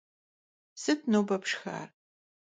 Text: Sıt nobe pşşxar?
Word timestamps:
Sıt 0.81 1.01
nobe 1.11 1.37
pşşxar? 1.41 1.87